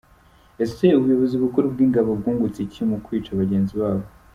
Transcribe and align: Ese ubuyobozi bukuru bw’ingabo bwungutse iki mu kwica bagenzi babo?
Ese 0.63 0.85
ubuyobozi 0.97 1.35
bukuru 1.43 1.65
bw’ingabo 1.73 2.09
bwungutse 2.19 2.59
iki 2.63 2.81
mu 2.89 2.97
kwica 3.05 3.31
bagenzi 3.41 3.73
babo? 3.81 4.05